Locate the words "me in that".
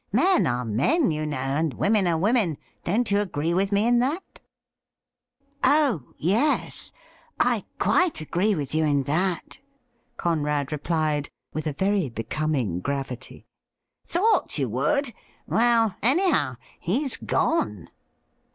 3.71-4.23